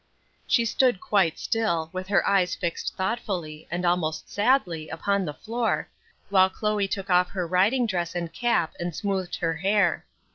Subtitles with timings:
[0.47, 5.89] _"She stood quite still, with her eyes fixed thoughtfully, and almost sadly, upon the floor,
[6.29, 10.07] while Chloe took off her riding dress and cap and smoothed her hair.